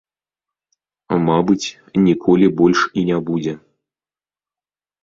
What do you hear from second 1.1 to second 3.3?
Мабыць, ніколі больш і не